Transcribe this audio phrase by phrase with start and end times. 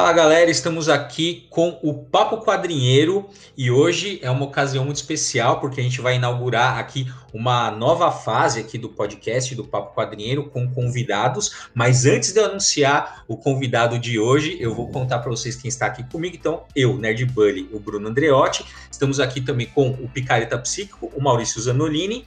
[0.00, 5.60] Fala galera, estamos aqui com o Papo Quadrinheiro e hoje é uma ocasião muito especial
[5.60, 10.48] porque a gente vai inaugurar aqui uma nova fase aqui do podcast do Papo Quadrinheiro
[10.48, 11.68] com convidados.
[11.74, 15.68] Mas antes de eu anunciar o convidado de hoje, eu vou contar para vocês quem
[15.68, 16.34] está aqui comigo.
[16.34, 21.22] Então, eu, Nerd Bully, o Bruno Andreotti, estamos aqui também com o Picareta Psíquico, o
[21.22, 22.26] Maurício Zanolini.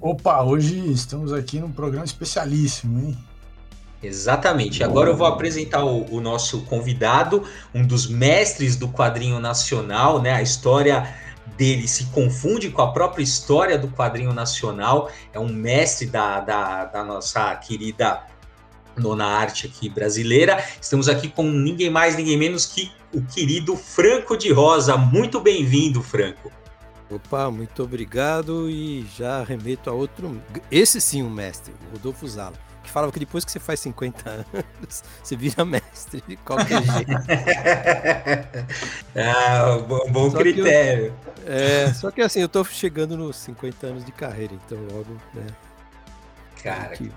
[0.00, 3.31] Opa, hoje estamos aqui num programa especialíssimo, hein?
[4.02, 4.82] Exatamente.
[4.82, 10.32] Agora eu vou apresentar o, o, nosso convidado, um dos mestres do quadrinho nacional, né?
[10.32, 11.14] A história
[11.56, 15.10] dele se confunde com a própria história do quadrinho nacional.
[15.32, 18.24] É um mestre da, da, da nossa querida
[18.96, 20.62] nona arte aqui brasileira.
[20.80, 24.96] Estamos aqui com ninguém mais, ninguém menos que o querido Franco de Rosa.
[24.96, 26.50] Muito bem-vindo, Franco.
[27.08, 30.42] Opa, muito obrigado e já remeto a outro.
[30.70, 35.02] Esse sim, um mestre, Rodolfo Zala que falava que depois que você faz 50 anos,
[35.22, 37.12] você vira mestre de qualquer jeito.
[39.16, 41.14] ah, bom, bom critério.
[41.44, 45.16] Eu, é, só que assim, eu tô chegando nos 50 anos de carreira, então logo,
[45.34, 45.46] né?
[46.62, 46.96] Cara.
[46.96, 47.10] Que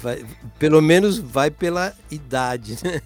[0.00, 0.24] vai,
[0.58, 3.00] pelo menos vai pela idade, né?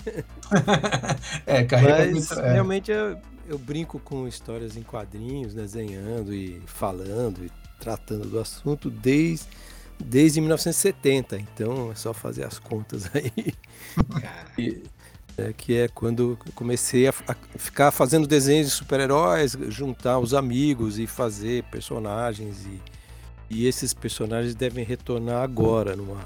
[1.47, 2.53] é, carreira Mas, muito, é.
[2.53, 8.89] realmente eu, eu brinco com histórias em quadrinhos, desenhando e falando e tratando do assunto
[8.89, 9.49] desde
[9.99, 13.55] desde 1970, então é só fazer as contas aí.
[14.59, 14.83] E,
[15.37, 20.99] é, que é quando comecei a, a, ficar fazendo desenhos de super-heróis, juntar os amigos
[20.99, 22.65] e fazer personagens.
[22.67, 22.81] E,
[23.51, 26.25] e esses personagens devem retornar agora numa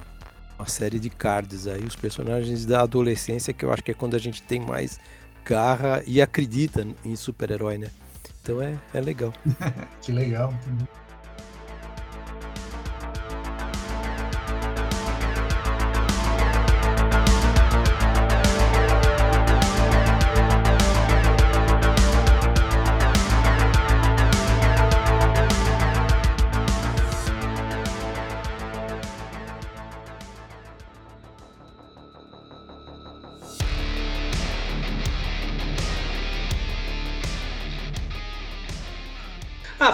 [0.59, 4.17] uma série de cards aí, os personagens da adolescência, que eu acho que é quando
[4.17, 4.99] a gente tem mais
[5.45, 7.91] garra e acredita em super-herói, né?
[8.43, 9.33] Então é, é legal.
[10.03, 10.53] que legal.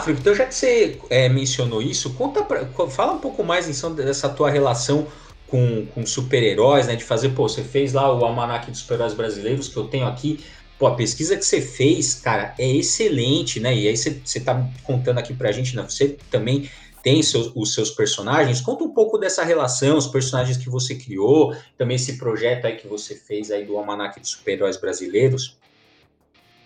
[0.03, 3.95] Felipe, então já que você é, mencionou isso, conta pra, fala um pouco mais então,
[3.95, 5.06] dessa tua relação
[5.47, 6.97] com, com super-heróis, né?
[6.97, 10.45] De fazer, pô, você fez lá o Almanac dos Super-Heróis Brasileiros, que eu tenho aqui.
[10.78, 13.75] Pô, a pesquisa que você fez, cara, é excelente, né?
[13.75, 15.83] E aí você, você tá contando aqui pra gente, né?
[15.83, 16.69] Você também
[17.03, 18.61] tem seus, os seus personagens.
[18.61, 22.89] Conta um pouco dessa relação, os personagens que você criou, também esse projeto aí que
[22.89, 25.56] você fez aí do Almanac dos Super-Heróis Brasileiros.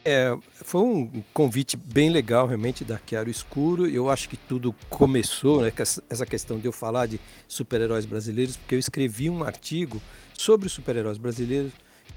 [0.05, 3.87] É, foi um convite bem legal realmente da Chiaro Escuro.
[3.87, 8.57] Eu acho que tudo começou, né, com essa questão de eu falar de super-heróis brasileiros,
[8.57, 10.01] porque eu escrevi um artigo
[10.33, 11.73] sobre super-heróis brasileiros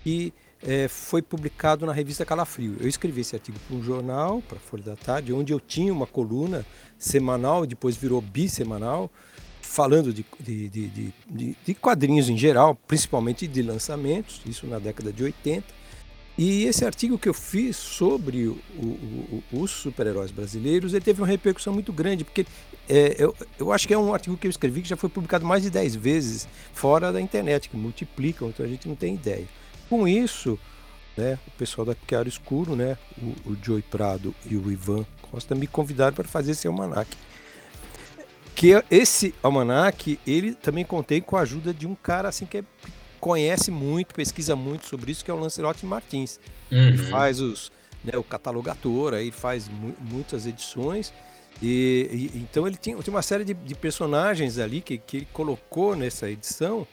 [0.06, 0.32] e
[0.64, 2.78] é, foi publicado na revista Calafrio.
[2.80, 5.92] Eu escrevi esse artigo para um jornal, para a Folha da Tarde, onde eu tinha
[5.92, 6.66] uma coluna
[6.98, 9.10] semanal, depois virou bissemanal,
[9.62, 11.14] falando de, de, de,
[11.66, 15.81] de quadrinhos em geral, principalmente de lançamentos, isso na década de 80.
[16.44, 21.22] E esse artigo que eu fiz sobre o, o, o, os super-heróis brasileiros, ele teve
[21.22, 22.48] uma repercussão muito grande, porque
[22.90, 25.46] é, eu, eu acho que é um artigo que eu escrevi que já foi publicado
[25.46, 29.46] mais de 10 vezes fora da internet, que multiplicam, então a gente não tem ideia.
[29.88, 30.58] Com isso,
[31.16, 35.54] né, o pessoal da Chiaro Escuro, né, o, o Joey Prado e o Ivan Costa
[35.54, 37.16] me convidaram para fazer esse almanac.
[38.56, 42.64] Que esse almanac, ele também contei com a ajuda de um cara assim que é
[43.22, 46.40] conhece muito, pesquisa muito sobre isso, que é o Lancelotti Martins.
[46.72, 46.88] Uhum.
[46.88, 47.72] Ele faz os,
[48.04, 51.14] né, o catalogador, aí faz mu muitas edições.
[51.62, 55.28] E, e, então ele tinha, tinha uma série de, de, personagens ali que, que ele
[55.32, 56.88] colocou nessa edição,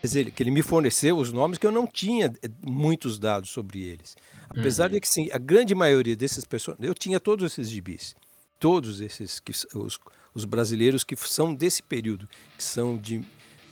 [0.00, 3.48] quer dizer, que ele me forneceu os nomes que eu não tinha eh, muitos dados
[3.48, 4.14] sobre eles.
[4.50, 4.94] Apesar uhum.
[4.94, 8.14] de que sim, a grande maioria desses personagens, eu tinha todos esses gibis,
[8.58, 9.98] todos esses que os,
[10.34, 12.28] os brasileiros que são desse período,
[12.58, 13.22] que são de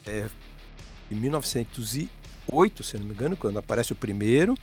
[0.06, 0.28] é,
[1.10, 4.54] em 1908, se não me engano, quando aparece o primeiro,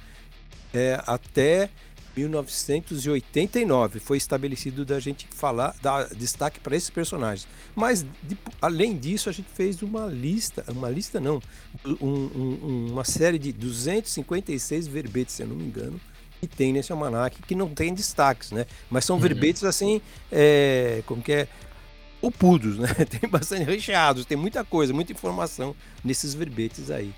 [0.74, 1.70] é, até
[2.16, 7.48] 1989 foi estabelecido da gente falar, dar destaque para esses personagens.
[7.76, 11.42] Mas de, além disso, a gente fez uma lista, uma lista não,
[11.86, 16.00] um, um, uma série de 256 verbetes, se eu não me engano,
[16.40, 18.66] que tem nesse almanac, que não tem destaques, né?
[18.90, 19.22] Mas são uhum.
[19.22, 20.02] verbetes assim,
[20.32, 21.48] é, como que é,
[22.28, 22.88] opudos, né?
[23.10, 27.12] Tem bastante recheados, tem muita coisa, muita informação nesses verbetes aí.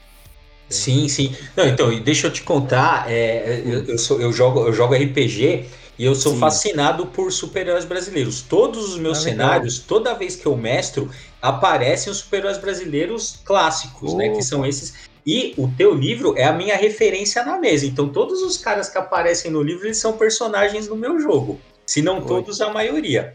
[0.69, 1.33] Sim, sim.
[1.55, 5.65] Não, então, deixa eu te contar, é, eu, eu, sou, eu, jogo, eu jogo RPG
[5.97, 6.39] e eu sou sim.
[6.39, 8.41] fascinado por super-heróis brasileiros.
[8.41, 9.87] Todos os meus ah, cenários, legal.
[9.87, 11.09] toda vez que eu mestro,
[11.41, 14.23] aparecem os super-heróis brasileiros clássicos, Opa.
[14.23, 14.29] né?
[14.29, 14.93] Que são esses.
[15.25, 17.85] E o teu livro é a minha referência na mesa.
[17.85, 21.59] Então, todos os caras que aparecem no livro, eles são personagens no meu jogo.
[21.85, 22.25] Se não Oi.
[22.25, 23.33] todos, a maioria.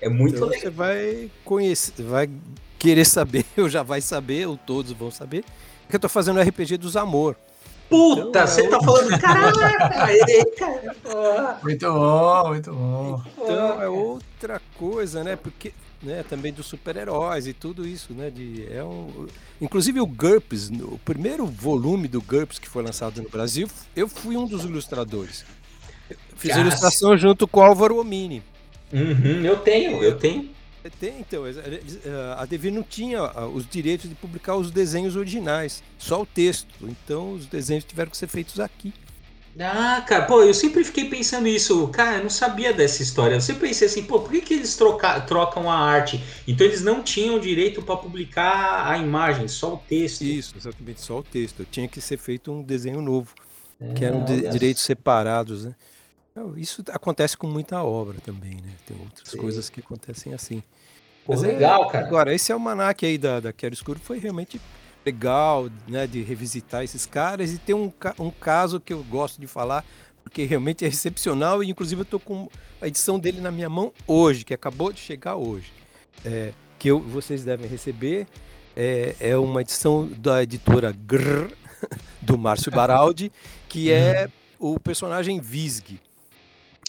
[0.00, 0.62] É muito então, legal.
[0.62, 2.30] Você vai conhecer, vai
[2.78, 5.44] querer saber, ou já vai saber, ou todos vão saber,
[5.88, 7.36] que eu tô fazendo o RPG dos Amor.
[7.90, 9.90] Puta, então, você é tá falando, caraca,
[10.56, 11.58] cara.
[11.60, 13.22] Muito bom, muito bom.
[13.36, 15.34] Então é outra coisa, né?
[15.34, 18.30] Porque né, também dos super-heróis e tudo isso, né?
[18.30, 19.26] De, é um,
[19.60, 24.36] inclusive o GURPS, o primeiro volume do GURPS que foi lançado no Brasil, eu fui
[24.36, 25.44] um dos ilustradores.
[26.36, 28.42] Fiz a ilustração junto com o Álvaro Omini.
[28.92, 30.50] Uhum, eu tenho, eu tenho.
[30.98, 31.44] Tem, então.
[32.38, 36.68] A Devir não tinha os direitos de publicar os desenhos originais, só o texto.
[36.82, 38.92] Então os desenhos tiveram que ser feitos aqui.
[39.58, 41.88] Ah, cara, pô, eu sempre fiquei pensando isso.
[41.88, 43.34] Cara, eu não sabia dessa história.
[43.34, 46.22] Eu sempre pensei assim, pô, por que, que eles troca, trocam a arte?
[46.46, 50.22] Então eles não tinham direito para publicar a imagem, só o texto.
[50.22, 51.66] Isso, exatamente, só o texto.
[51.70, 53.34] Tinha que ser feito um desenho novo,
[53.80, 55.74] é, que eram de, direitos separados, né?
[56.56, 58.72] Isso acontece com muita obra também, né?
[58.86, 59.38] Tem outras Sim.
[59.38, 60.62] coisas que acontecem assim.
[61.24, 62.06] Pô, Mas é legal, é, cara.
[62.06, 64.60] Agora, esse almanac aí da, da Quero Escuro foi realmente
[65.04, 66.06] legal, né?
[66.06, 67.52] De revisitar esses caras.
[67.52, 69.84] E tem um, um caso que eu gosto de falar,
[70.22, 71.62] porque realmente é excepcional.
[71.62, 72.48] E inclusive eu tô com
[72.80, 75.72] a edição dele na minha mão hoje, que acabou de chegar hoje.
[76.24, 78.26] É, que eu, vocês devem receber.
[78.76, 81.52] É, é uma edição da editora Grrr,
[82.22, 83.32] do Márcio Baraldi,
[83.68, 84.74] que é uhum.
[84.74, 86.00] o personagem Visg.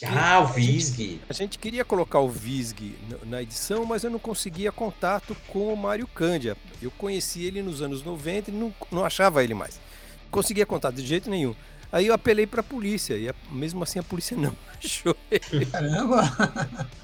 [0.06, 1.20] Ah, o Visg.
[1.30, 2.96] A gente queria colocar o Visg
[3.26, 6.58] na edição, mas eu não conseguia contato com o Mário Cândia.
[6.82, 9.80] Eu conheci ele nos anos 90 e não, não achava ele mais.
[10.24, 11.56] Não conseguia contato de jeito nenhum.
[11.92, 15.66] Aí eu apelei para a polícia e mesmo assim a polícia não achou ele.
[15.66, 16.88] Caramba!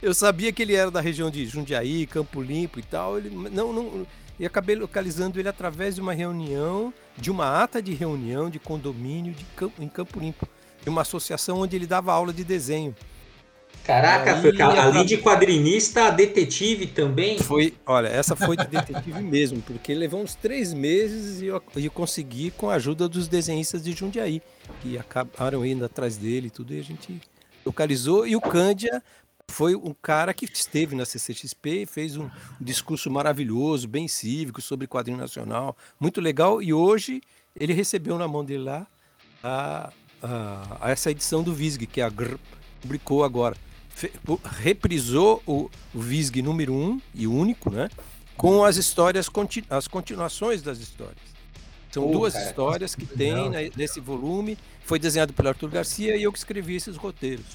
[0.00, 3.18] Eu sabia que ele era da região de Jundiaí, Campo Limpo e tal.
[3.18, 4.06] Ele não, não,
[4.38, 9.34] e acabei localizando ele através de uma reunião, de uma ata de reunião de condomínio
[9.34, 10.48] de Campo, em Campo Limpo
[10.86, 12.94] uma associação onde ele dava aula de desenho.
[13.84, 17.38] Caraca, aí, foi, além de quadrinista, detetive também?
[17.38, 21.90] Foi, olha, essa foi de detetive mesmo, porque levou uns três meses e eu, eu
[21.90, 24.42] consegui com a ajuda dos desenhistas de Jundiaí,
[24.82, 27.18] que acabaram indo atrás dele e tudo, e a gente
[27.64, 28.26] localizou.
[28.26, 29.02] E o Cândia
[29.50, 32.28] foi um cara que esteve na CCXP e fez um
[32.60, 36.62] discurso maravilhoso, bem cívico, sobre quadrinho nacional, muito legal.
[36.62, 37.22] E hoje
[37.56, 38.86] ele recebeu na mão dele lá
[39.42, 39.90] a,
[40.22, 42.36] a, a essa edição do Visg, que a GR
[42.80, 43.56] publicou agora.
[43.90, 44.12] Fe,
[44.44, 47.88] reprisou o, o Visg número 1 um, e único, né?
[48.36, 49.28] Com as histórias,
[49.70, 51.38] as continuações das histórias.
[51.90, 54.56] São duas histórias que tem nesse volume.
[54.84, 57.46] Foi desenhado pelo Arthur Garcia e eu que escrevi esses roteiros.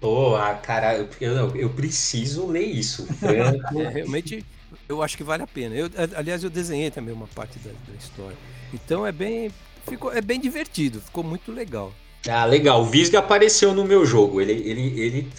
[0.00, 3.06] Pô, ah, cara, eu, eu, eu preciso ler isso.
[3.22, 4.44] é, realmente,
[4.88, 5.74] eu acho que vale a pena.
[5.74, 8.36] Eu, aliás, eu desenhei também uma parte da, da história.
[8.72, 9.50] Então é bem,
[9.86, 11.92] ficou, é bem divertido, ficou muito legal.
[12.28, 12.82] Ah, legal.
[12.82, 14.40] O Visga apareceu no meu jogo.
[14.40, 15.32] Ele, ele, ele,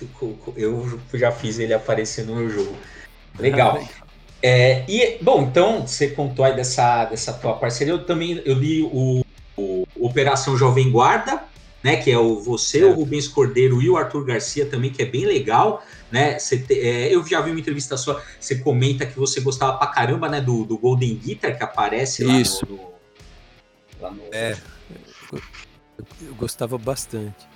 [0.58, 2.76] eu já fiz ele aparecer no meu jogo.
[3.40, 3.80] Legal.
[3.82, 4.04] Ah,
[4.42, 7.94] é, e, bom, então, você contou aí dessa, dessa tua parceria.
[7.94, 9.24] Eu também eu li o,
[9.56, 11.42] o Operação Jovem Guarda,
[11.82, 11.96] né?
[11.96, 12.86] Que é o você, é.
[12.86, 16.38] o Rubens Cordeiro e o Arthur Garcia também, que é bem legal, né?
[16.38, 20.28] Você é, eu já vi uma entrevista sua, você comenta que você gostava pra caramba,
[20.28, 20.42] né?
[20.42, 22.68] Do, do Golden Guitar que aparece lá Isso.
[22.70, 22.94] no, no,
[24.02, 24.24] lá no...
[24.34, 24.58] É
[26.22, 27.48] eu gostava bastante.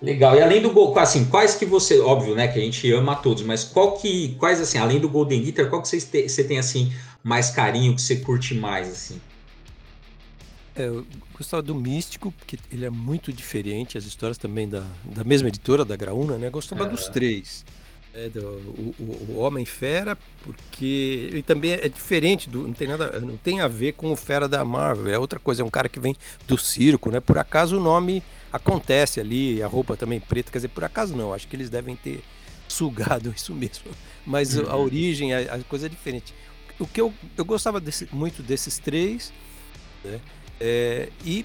[0.00, 0.36] Legal.
[0.36, 3.42] E além do gol, assim, quais que você, óbvio, né, que a gente ama todos,
[3.42, 6.58] mas qual que, quais assim, além do Golden Guitar, qual que você, te, você tem
[6.58, 9.20] assim mais carinho, que você curte mais assim?
[10.76, 15.24] É, eu gostava do Místico, porque ele é muito diferente, as histórias também da, da
[15.24, 16.50] mesma editora, da Graúna, né?
[16.50, 16.88] Gostava é.
[16.88, 17.64] dos três.
[18.16, 23.18] É, do, o, o, Homem Fera, porque ele também é diferente, do, não tem nada,
[23.18, 25.88] não tem a ver com o Fera da Marvel, é outra coisa, é um cara
[25.88, 26.14] que vem
[26.46, 27.18] do circo, né?
[27.18, 31.34] Por acaso o nome acontece ali, a roupa também preta, quer dizer, por acaso não,
[31.34, 32.22] acho que eles devem ter
[32.68, 33.90] sugado isso mesmo,
[34.24, 34.70] mas uhum.
[34.70, 36.32] a origem, a, a, coisa é diferente.
[36.78, 39.32] O que eu, eu gostava desse, muito desses três,
[40.04, 40.20] né?
[40.60, 41.44] É, e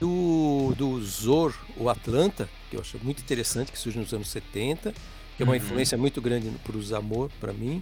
[0.00, 4.94] do, do Zor, o Atlanta, que eu acho muito interessante, que surge nos anos 70,
[5.38, 5.56] que é uma uhum.
[5.56, 7.80] influência muito grande para os Amor, para mim.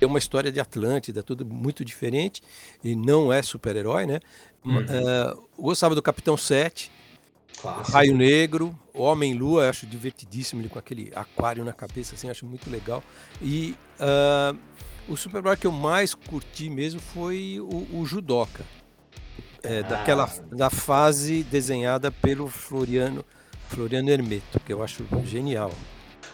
[0.00, 2.42] É uma história de Atlântida, tudo muito diferente,
[2.82, 4.20] e não é super-herói, né?
[4.64, 4.78] Uhum.
[4.78, 6.90] Uh, gostava do Capitão 7,
[7.62, 13.04] Raio Negro, Homem-Lua, acho divertidíssimo, ele com aquele aquário na cabeça, assim, acho muito legal.
[13.42, 14.58] E uh,
[15.06, 18.64] o super-herói que eu mais curti mesmo foi o, o Judoka,
[19.62, 19.82] é, ah.
[19.82, 23.22] daquela da fase desenhada pelo Floriano,
[23.68, 25.70] Floriano Hermeto, que eu acho genial.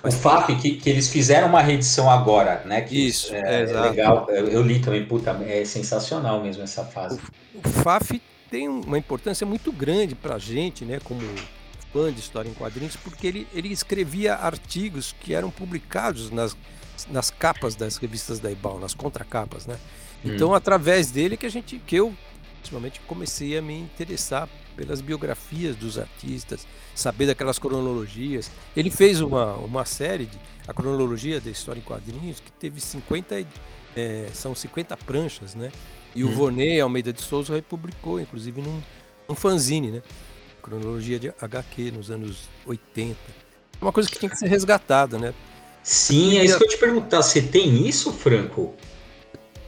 [0.02, 2.80] Mas, o FAF, que, que eles fizeram uma reedição agora, né?
[2.80, 4.26] Que isso, é, é legal.
[4.30, 7.21] Eu, eu, li também, puta, é sensacional mesmo essa fase.
[7.54, 10.99] O, o FAF tem uma importância muito grande pra gente, né?
[11.04, 11.21] Como
[11.92, 16.57] fã de história em quadrinhos, porque ele, ele escrevia artigos que eram publicados nas,
[17.09, 19.76] nas capas das revistas da Ibal, nas contracapas, né?
[20.25, 20.54] Então, hum.
[20.54, 22.14] através dele que a gente, que eu,
[22.59, 24.49] ultimamente, comecei a me interessar
[24.81, 28.51] pelas biografias dos artistas, saber daquelas cronologias.
[28.75, 33.47] Ele fez uma, uma série, de, a cronologia da história em quadrinhos, que teve 50,
[33.95, 35.71] é, são 50 pranchas, né?
[36.17, 38.81] E o Vonei Almeida de Souza republicou, inclusive, num,
[39.29, 40.03] num fanzine, né?
[40.63, 43.19] Cronologia de HQ nos anos 80.
[43.79, 45.35] É uma coisa que tem que ser resgatada, né?
[45.83, 47.23] Sim, é isso que eu te perguntar.
[47.23, 48.75] Você tem isso, Franco?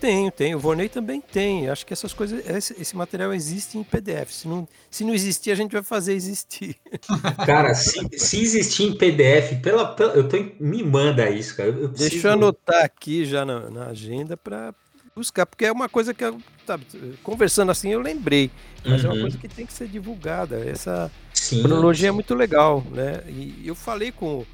[0.02, 0.56] Tenho, tenho.
[0.56, 1.68] O Vonei também tem.
[1.68, 4.32] Acho que essas coisas, esse, esse, material existe em PDF.
[4.32, 6.74] Se não, se não existir, a gente vai fazer existir.
[7.46, 11.68] Cara, se, se existir em PDF, pela, pela eu tô, me manda isso, cara.
[11.68, 12.10] Eu preciso...
[12.10, 14.74] Deixa eu anotar aqui já na, na agenda para
[15.14, 16.80] buscar, porque é uma coisa que eu, tá,
[17.22, 18.50] conversando assim eu lembrei,
[18.84, 19.06] mas uhum.
[19.06, 19.20] é uma uhum.
[19.22, 20.68] coisa que tem que ser divulgada.
[20.68, 22.12] Essa sim, cronologia é sim.
[22.12, 23.22] é muito legal, né?
[23.28, 24.44] E eu falei com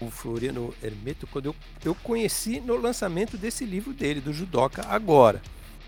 [0.00, 5.40] o Floriano Hermeto quando eu, eu conheci no lançamento desse livro dele, do Judoca, agora.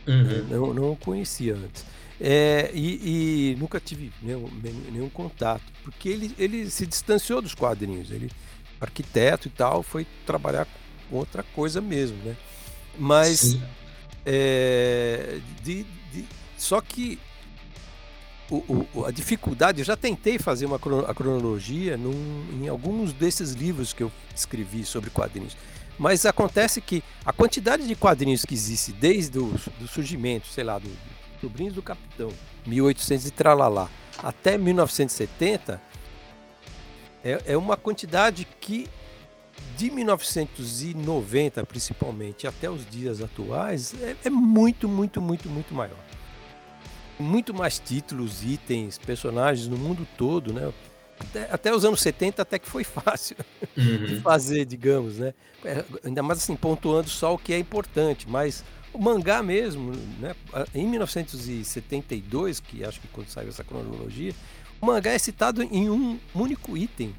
[0.07, 0.47] Uhum.
[0.49, 1.85] Não, não conhecia antes.
[2.21, 4.49] É, e, e, nunca tive nenhum,
[4.91, 8.11] nenhum, contato, porque ele, ele se distanciou dos quadrinhos.
[8.11, 8.31] Ele,
[8.81, 10.67] arquiteto e tal, foi trabalhar
[11.09, 12.37] com outra coisa mesmo, né?
[12.99, 13.57] Mas
[14.27, 16.25] é, de, de,
[16.57, 17.19] só que
[18.51, 23.53] o, o, a dificuldade, eu já tentei fazer uma a cronologia num, em alguns desses
[23.53, 25.57] livros que eu escrevi sobre quadrinhos.
[25.99, 30.79] Mas acontece que a quantidade de quadrinhos que existe desde o do surgimento, sei lá,
[30.79, 32.33] do, do Sobrinhos do Capitão,
[32.67, 33.89] 1800 e tralalá,
[34.23, 35.81] até 1970,
[37.23, 38.89] é, é uma quantidade que
[39.77, 46.08] de 1990 principalmente até os dias atuais é, é muito, muito, muito, muito maior
[47.19, 50.73] muito mais títulos, itens, personagens no mundo todo, né?
[51.19, 53.37] Até, até os anos 70 até que foi fácil
[53.77, 54.07] uhum.
[54.07, 55.35] de fazer, digamos, né?
[55.65, 60.35] É, ainda mais assim, pontuando só o que é importante, mas o mangá mesmo, né?
[60.75, 64.35] Em 1972, que acho que quando saiu essa cronologia,
[64.81, 67.15] o mangá é citado em um único item.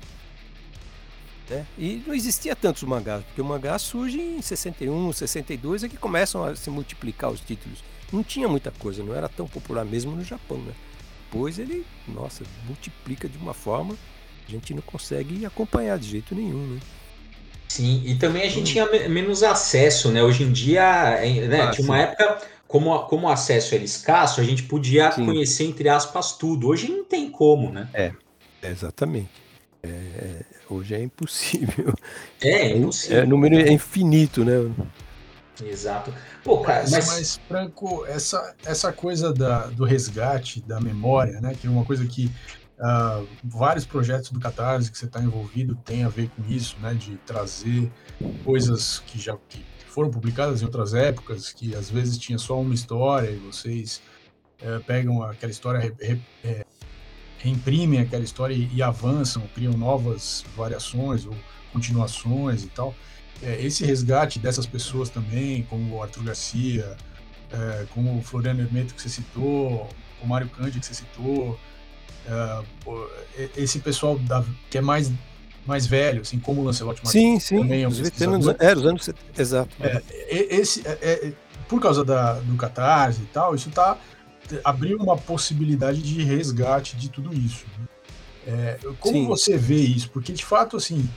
[1.50, 1.66] Né?
[1.78, 6.44] E não existia tantos mangás, porque o mangá surge em 61, 62, é que começam
[6.44, 10.24] a se multiplicar os títulos não tinha muita coisa, não era tão popular mesmo no
[10.24, 10.74] Japão, né?
[11.26, 13.96] Depois ele, nossa, multiplica de uma forma
[14.48, 16.80] a gente não consegue acompanhar de jeito nenhum, né?
[17.68, 20.24] Sim, e também a gente tinha menos acesso, né?
[20.24, 24.44] Hoje em dia, né, ah, tinha uma época, como, como o acesso era escasso, a
[24.44, 25.24] gente podia sim.
[25.24, 26.68] conhecer, entre aspas, tudo.
[26.68, 27.88] Hoje não tem como, né?
[27.94, 28.12] É,
[28.64, 29.30] exatamente.
[29.84, 31.94] É, é hoje é impossível.
[32.42, 33.20] É, é impossível.
[33.20, 34.54] É, número é infinito, né?
[35.66, 36.14] Exato.
[36.44, 37.08] Pô, cara, mas...
[37.08, 42.06] mas, Franco, essa, essa coisa da, do resgate da memória, né, que é uma coisa
[42.06, 42.32] que
[42.78, 46.94] uh, vários projetos do Catarse que você está envolvido tem a ver com isso, né,
[46.94, 47.92] de trazer
[48.44, 52.74] coisas que já que foram publicadas em outras épocas, que às vezes tinha só uma
[52.74, 54.02] história e vocês
[54.62, 56.66] uh, pegam aquela história, re, re, é,
[57.40, 61.36] reimprimem aquela história e, e avançam, criam novas variações ou
[61.72, 62.94] continuações e tal
[63.44, 66.98] é, esse resgate dessas pessoas também, como o Arthur Garcia,
[67.52, 69.90] é, como o Floriano Hermeto que você citou,
[70.22, 71.60] o Mário Cândido que você citou,
[72.28, 75.12] é, esse pessoal da, que é mais
[75.66, 77.12] mais velho, assim, como o Lancelot Martins.
[77.12, 79.70] Sim, sim, também é um os veteranos, é, os anos, exato.
[79.80, 80.02] É,
[80.56, 81.34] esse, é, é,
[81.68, 83.96] por causa da, do Catarse e tal, isso tá,
[84.64, 87.66] abriu uma possibilidade de resgate de tudo isso.
[88.48, 88.80] Né?
[89.00, 89.28] Como sim.
[89.28, 90.10] você vê isso?
[90.10, 91.08] Porque, de fato, assim,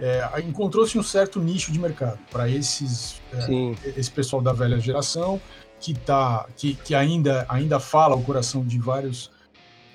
[0.00, 5.40] é, encontrou-se um certo nicho de mercado para esses é, esse pessoal da velha geração
[5.78, 9.30] que tá que, que ainda ainda fala o coração de vários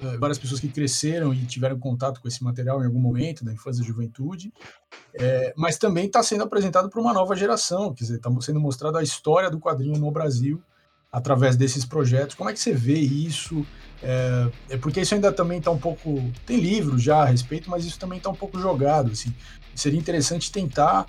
[0.01, 3.51] é, várias pessoas que cresceram e tiveram contato com esse material em algum momento da
[3.51, 4.53] infância e juventude,
[5.13, 8.99] é, mas também está sendo apresentado para uma nova geração, quer dizer, está sendo mostrada
[8.99, 10.61] a história do quadrinho no Brasil
[11.09, 12.35] através desses projetos.
[12.35, 13.65] Como é que você vê isso?
[14.03, 16.21] É, é porque isso ainda também está um pouco.
[16.45, 19.11] Tem livros já a respeito, mas isso também está um pouco jogado.
[19.11, 19.33] Assim
[19.75, 21.05] seria interessante tentar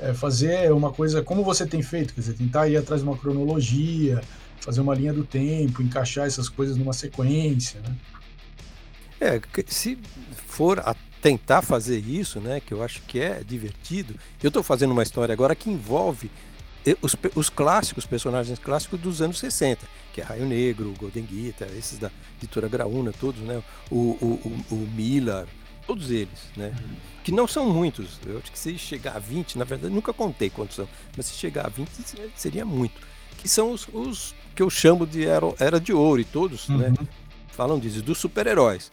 [0.00, 3.16] é, fazer uma coisa como você tem feito, quer dizer, tentar ir atrás de uma
[3.16, 4.20] cronologia,
[4.60, 7.96] fazer uma linha do tempo, encaixar essas coisas numa sequência, né?
[9.18, 9.98] É, se
[10.46, 14.92] for a tentar fazer isso, né, que eu acho que é divertido, eu estou fazendo
[14.92, 16.30] uma história agora que envolve
[17.00, 21.98] os, os clássicos, personagens clássicos dos anos 60, que é Raio Negro, Golden Guitar, esses
[21.98, 23.62] da editora Graúna, todos, né?
[23.90, 25.46] O, o, o, o Miller,
[25.86, 26.74] todos eles, né?
[27.22, 28.18] Que não são muitos.
[28.26, 31.34] Eu acho que se chegar a 20, na verdade, nunca contei quantos são, mas se
[31.34, 31.88] chegar a 20
[32.34, 32.94] seria muito.
[33.38, 36.86] Que são os, os que eu chamo de era, de ouro, e todos, né?
[36.86, 36.92] uhum.
[36.92, 37.08] né?
[37.48, 38.92] Falam disso, dos super-heróis.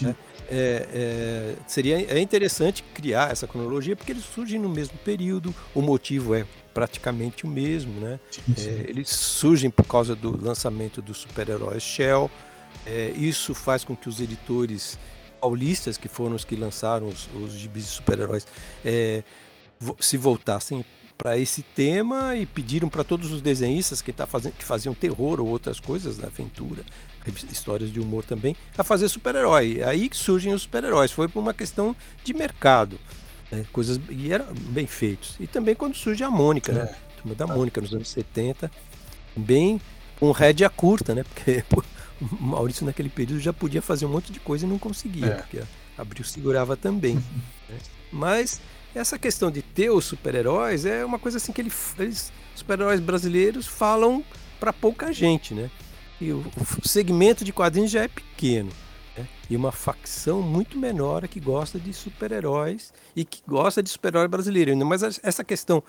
[0.00, 0.14] Né?
[0.50, 5.82] É, é, seria é interessante criar essa cronologia porque eles surgem no mesmo período, o
[5.82, 8.18] motivo é praticamente o mesmo, né?
[8.30, 8.68] Sim, sim.
[8.68, 12.30] É, eles surgem por causa do lançamento dos super-heróis Shell.
[12.86, 14.98] É, isso faz com que os editores
[15.40, 18.46] paulistas, que foram os que lançaram os, os gibis de super-heróis,
[18.84, 19.22] é,
[20.00, 20.84] se voltassem
[21.18, 25.40] para esse tema e pediram para todos os desenhistas que, tá fazendo, que faziam terror
[25.40, 26.84] ou outras coisas, né, aventura,
[27.50, 29.82] histórias de humor também, a fazer super-herói.
[29.82, 31.10] Aí que surgem os super-heróis.
[31.10, 32.98] Foi por uma questão de mercado.
[33.50, 35.34] Né, coisas, e eram bem feitos.
[35.40, 36.82] E também quando surge a Mônica, né?
[36.82, 38.70] A turma da Mônica nos anos 70,
[39.36, 39.80] bem
[40.20, 41.24] com rédea curta, né?
[41.24, 41.64] Porque
[42.20, 45.34] Maurício naquele período já podia fazer um monte de coisa e não conseguia, é.
[45.36, 47.14] porque a Abril segurava também.
[47.68, 47.78] né?
[48.12, 48.60] Mas
[48.94, 53.66] essa questão de ter os super-heróis é uma coisa assim que ele, eles, super-heróis brasileiros
[53.66, 54.24] falam
[54.58, 55.70] para pouca gente, né?
[56.20, 56.44] E o,
[56.82, 58.70] o, segmento de quadrinhos já é pequeno.
[59.16, 59.28] Né?
[59.48, 64.26] E uma facção muito menor é que gosta de super-heróis e que gosta de super-herói
[64.26, 64.76] brasileiro.
[64.84, 65.82] Mas essa questão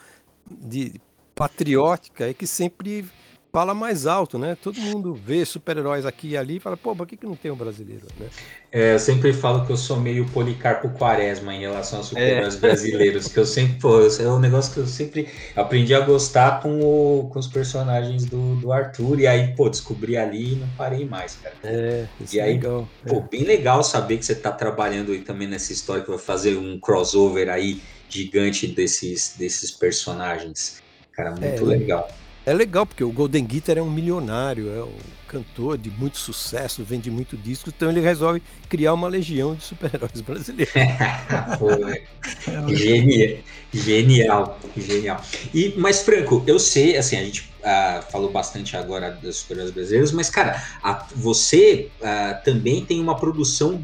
[0.50, 1.02] de
[1.34, 3.08] patriótica é que sempre
[3.52, 4.56] fala mais alto, né?
[4.62, 7.52] Todo mundo vê super-heróis aqui e ali e fala, pô, por que, que não tem
[7.52, 8.28] um brasileiro, né?
[8.72, 12.60] É, eu sempre falo que eu sou meio Policarpo Quaresma em relação aos super-heróis é.
[12.60, 16.80] brasileiros, que eu sempre, pô, é um negócio que eu sempre aprendi a gostar com,
[16.80, 21.06] o, com os personagens do, do Arthur, e aí, pô, descobri ali e não parei
[21.06, 21.56] mais, cara.
[21.64, 22.88] É, isso e é aí, legal.
[23.08, 23.28] Pô, é.
[23.32, 26.80] bem legal saber que você tá trabalhando aí também nessa história, que vai fazer um
[26.80, 30.82] crossover aí gigante desses, desses personagens.
[31.12, 32.10] Cara, muito é, legal.
[32.50, 36.84] É legal, porque o Golden Guitar é um milionário, é um cantor de muito sucesso,
[36.84, 40.74] vende muito disco, então ele resolve criar uma legião de super-heróis brasileiros.
[42.76, 43.38] genial,
[43.72, 45.24] genial, genial.
[45.54, 50.12] E, mas, Franco, eu sei, assim, a gente uh, falou bastante agora dos super-heróis brasileiros,
[50.12, 53.80] mas, cara, a, você uh, também tem uma produção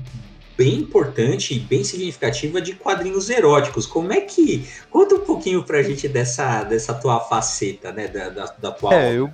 [0.57, 3.85] bem importante e bem significativa de quadrinhos eróticos.
[3.85, 4.67] Como é que.
[4.89, 8.07] Conta um pouquinho pra gente dessa, dessa tua faceta, né?
[8.07, 8.93] Da, da, da tua.
[8.93, 9.31] É, eu,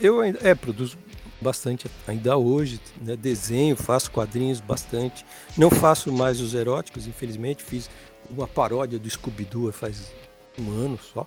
[0.00, 0.96] eu ainda é, produzo
[1.40, 3.16] bastante ainda hoje, né?
[3.16, 5.24] desenho, faço quadrinhos bastante.
[5.56, 7.62] Não faço mais os eróticos, infelizmente.
[7.62, 7.90] Fiz
[8.28, 10.12] uma paródia do Scooby-Doo faz
[10.58, 11.26] um ano só.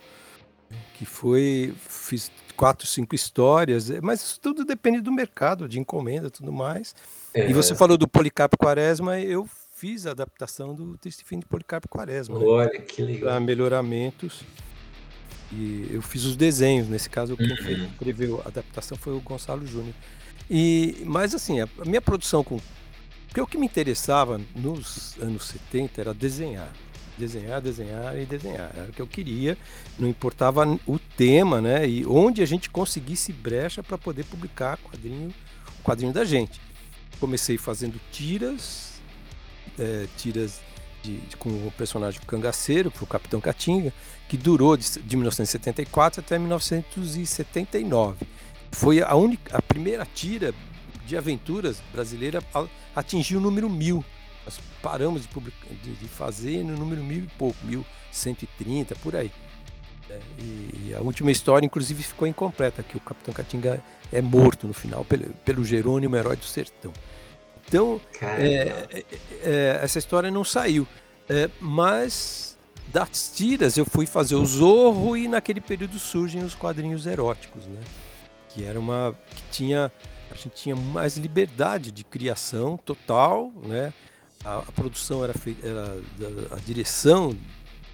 [0.96, 1.74] Que foi.
[1.88, 6.96] Fiz quatro, cinco histórias, mas isso tudo depende do mercado, de encomenda tudo mais.
[7.34, 7.50] É.
[7.50, 11.90] E você falou do Policarpo Quaresma, eu fiz a adaptação do Triste Fim de Policarpo
[11.90, 12.38] Quaresma.
[12.38, 12.46] Né?
[12.46, 12.80] Olha, né?
[12.80, 13.32] que legal.
[13.32, 14.44] Para melhoramentos.
[15.52, 17.86] E eu fiz os desenhos, nesse caso quem uhum.
[17.92, 19.94] escreveu a adaptação foi o Gonçalo Júnior.
[20.50, 22.60] E, mas assim, a, a minha produção com.
[23.28, 26.72] Porque o que me interessava nos anos 70 era desenhar.
[27.18, 28.72] Desenhar, desenhar e desenhar.
[28.76, 29.56] Era o que eu queria,
[30.00, 31.88] não importava o tema, né?
[31.88, 35.34] E onde a gente conseguisse brecha para poder publicar quadrinho,
[35.84, 36.60] quadrinho da gente
[37.20, 39.02] comecei fazendo tiras,
[39.80, 40.62] é, tiras
[41.02, 43.94] de, de, com o personagem cangaceiro, foi o Capitão Catinga,
[44.28, 48.26] que durou de, de 1974 até 1979.
[48.72, 50.54] Foi a, única, a primeira tira
[51.06, 54.04] de aventuras brasileira a atingir o número mil.
[54.46, 59.32] Nós paramos de, publicar, de, de fazer no número mil e pouco, 1130, por aí.
[60.14, 64.68] É, e, e a última história, inclusive, ficou incompleta, que o Capitão Catinga é morto
[64.68, 66.94] no final pelo, pelo Jerônimo, herói do sertão.
[67.68, 69.06] Então, é, é,
[69.42, 70.88] é, essa história não saiu.
[71.28, 72.58] É, mas
[72.92, 77.80] das tiras eu fui fazer o Zorro e naquele período surgem os quadrinhos eróticos, né?
[78.50, 79.16] Que era uma.
[79.36, 79.92] que tinha.
[80.30, 83.94] A gente tinha mais liberdade de criação total, né?
[84.44, 85.68] A, a produção era feita.
[86.52, 87.36] A direção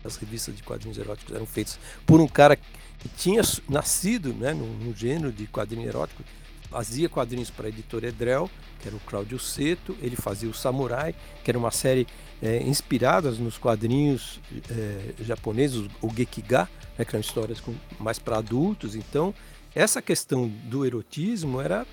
[0.03, 4.93] das revistas de quadrinhos eróticos eram feitas por um cara que tinha nascido né, no
[4.95, 6.23] gênero de quadrinho erótico,
[6.69, 11.15] fazia quadrinhos para a editora Edrel, que era o Cláudio Seto, ele fazia o Samurai,
[11.43, 12.07] que era uma série
[12.41, 18.37] é, inspirada nos quadrinhos é, japoneses, o Gekiga, né, que eram histórias com, mais para
[18.37, 18.95] adultos.
[18.95, 19.33] Então,
[19.73, 21.85] essa questão do erotismo era.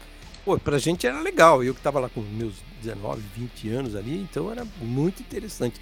[0.47, 1.65] Pô, pra gente era legal.
[1.65, 5.81] Eu que estava lá com meus 19, 20 anos ali, então era muito interessante.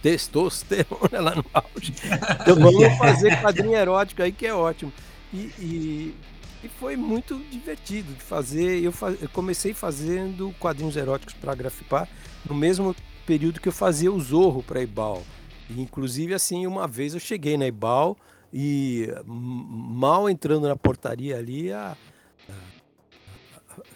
[0.00, 1.92] Testosterona lá no auge.
[2.40, 4.92] Então vamos fazer quadrinho erótico aí que é ótimo.
[5.34, 6.14] E, e,
[6.62, 8.80] e foi muito divertido de fazer.
[8.80, 12.08] Eu, faz, eu comecei fazendo quadrinhos eróticos para Grafipar
[12.48, 12.94] no mesmo
[13.26, 15.24] período que eu fazia o Zorro para Ibal.
[15.68, 18.16] E, inclusive, assim, uma vez eu cheguei na Ibal
[18.52, 21.96] e mal entrando na portaria ali, a,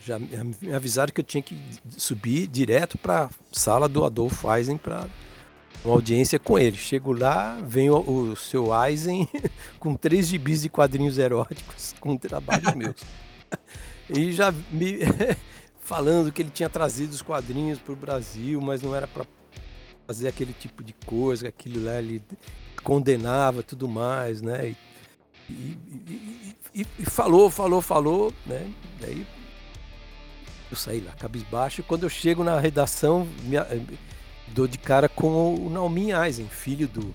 [0.04, 1.58] já me avisaram que eu tinha que
[1.96, 5.06] subir direto para sala do Adolfo Eisen para
[5.84, 6.76] uma audiência com ele.
[6.76, 9.28] Chego lá, vem o, o seu Eisen
[9.78, 12.96] com três gibis de quadrinhos eróticos com trabalhos meus.
[14.08, 14.98] E já me
[15.80, 19.24] falando que ele tinha trazido os quadrinhos para o Brasil, mas não era para
[20.06, 22.22] fazer aquele tipo de coisa, aquilo lá ele
[22.82, 24.74] condenava tudo mais, né?
[25.48, 28.70] E, e, e, e falou, falou, falou, né?
[29.00, 29.26] Daí
[30.72, 33.56] eu saí lá, cabisbaixo, e quando eu chego na redação, me,
[34.48, 37.14] dou de cara com o Naumin Eisen, filho do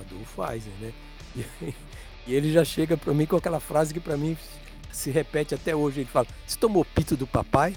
[0.00, 0.92] Adolfo Eisen, né?
[1.34, 1.74] E,
[2.30, 4.36] e ele já chega para mim com aquela frase que para mim
[4.92, 6.00] se repete até hoje.
[6.00, 7.74] Ele fala: Você tomou pito do papai?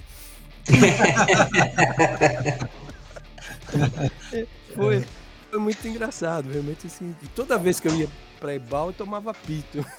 [4.74, 5.04] foi,
[5.50, 7.16] foi muito engraçado, realmente assim.
[7.34, 9.84] Toda vez que eu ia para Ebal, eu tomava pito.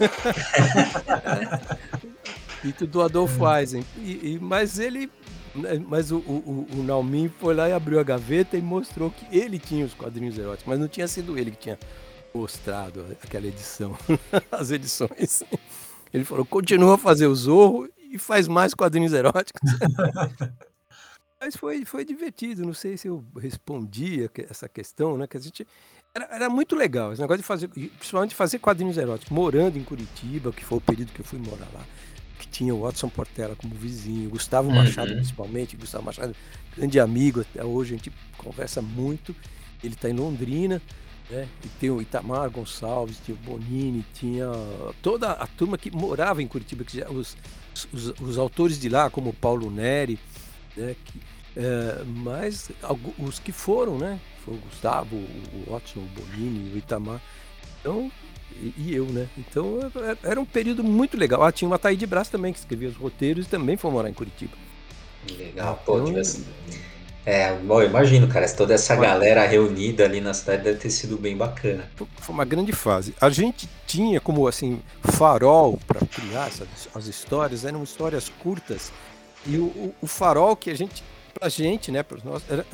[2.62, 3.84] pito do Adolfo Eisen.
[3.98, 5.10] E, e, mas ele.
[5.56, 9.26] Né, mas o, o, o Naumin foi lá e abriu a gaveta e mostrou que
[9.36, 11.80] ele tinha os quadrinhos eróticos, mas não tinha sido ele que tinha
[12.34, 13.98] mostrado aquela edição,
[14.52, 15.44] as edições.
[16.14, 19.62] Ele falou: continua a fazer o Zorro e faz mais quadrinhos eróticos.
[21.40, 25.28] Mas foi, foi divertido, não sei se eu respondi essa questão, né?
[25.28, 25.68] Que a gente.
[26.16, 30.52] Era, era, muito legal esse negócio de fazer, principalmente fazer quadrinhos eróticos, morando em Curitiba,
[30.52, 31.86] que foi o período que eu fui morar lá,
[32.58, 35.18] tinha o Watson Portela como vizinho, Gustavo Machado uhum.
[35.18, 36.36] principalmente, Gustavo Machado,
[36.76, 39.36] grande amigo, até hoje a gente conversa muito.
[39.84, 40.82] Ele está em Londrina,
[41.30, 41.48] né?
[41.64, 44.48] E tem o Itamar Gonçalves, tinha o Bonini, tinha
[45.04, 47.38] toda a turma que morava em Curitiba, que já, os,
[47.94, 50.18] os, os, autores de lá, como Paulo Neri,
[50.76, 50.96] né?
[51.06, 51.22] Que,
[51.58, 52.72] é, mas
[53.20, 54.20] os que foram, né?
[54.44, 57.22] Foi o Gustavo, o Watson, o Bonini, o Itamar.
[57.80, 58.12] Então,
[58.52, 59.28] e, e, eu, né?
[59.38, 59.80] Então
[60.24, 61.44] era um período muito legal.
[61.44, 64.10] Ah, tinha uma Thaí de Brás também, que escrevia os roteiros e também foi morar
[64.10, 64.54] em Curitiba.
[65.38, 66.22] Legal, pô, então,
[67.26, 71.36] é, bom, imagino, cara, toda essa galera reunida ali na cidade deve ter sido bem
[71.36, 71.92] bacana.
[71.98, 73.14] Foi uma grande fase.
[73.20, 78.94] A gente tinha como, assim, farol para criar essas, as histórias, eram histórias curtas,
[79.46, 82.66] e o, o, o farol que a gente, pra gente, né, para nós, era,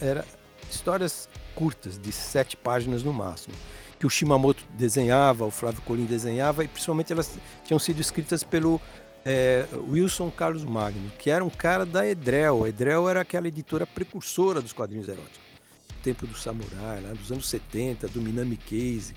[0.00, 0.24] era
[0.70, 3.54] histórias curtas, de sete páginas no máximo
[3.98, 8.80] que o Shimamoto desenhava, o Flávio Colim desenhava, e principalmente elas tinham sido escritas pelo
[9.24, 12.64] é, Wilson Carlos Magno, que era um cara da Edrel.
[12.64, 15.48] A Edrel era aquela editora precursora dos quadrinhos eróticos.
[15.90, 19.14] O tempo do Samurai, lá dos anos 70, do Minami Case.